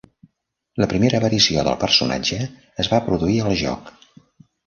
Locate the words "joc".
3.63-3.93